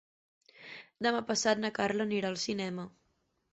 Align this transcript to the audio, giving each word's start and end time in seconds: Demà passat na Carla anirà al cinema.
Demà 1.07 1.19
passat 1.27 1.63
na 1.65 1.71
Carla 1.77 2.09
anirà 2.11 2.35
al 2.35 2.43
cinema. 2.47 2.89